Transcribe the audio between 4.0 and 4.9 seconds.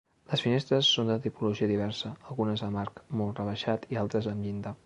altres amb llinda.